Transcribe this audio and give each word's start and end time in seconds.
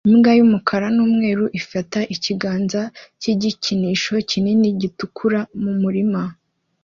Imbwa 0.09 0.31
y'umukara 0.39 0.87
n'umweru 0.95 1.45
ifata 1.59 1.99
ikiganza 2.15 2.81
cy'igikinisho 3.19 4.13
kinini 4.29 4.67
gitukura 4.81 5.39
mu 5.61 5.71
murima 5.81 6.21